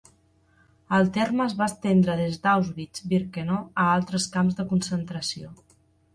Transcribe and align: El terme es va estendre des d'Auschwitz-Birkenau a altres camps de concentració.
El 0.99 1.03
terme 1.17 1.45
es 1.47 1.53
va 1.59 1.67
estendre 1.71 2.15
des 2.21 2.39
d'Auschwitz-Birkenau 2.47 3.61
a 3.85 3.87
altres 4.01 4.27
camps 4.39 4.59
de 4.63 4.69
concentració. 4.75 5.55